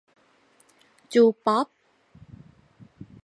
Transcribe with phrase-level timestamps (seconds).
[1.13, 1.67] จูป๊อป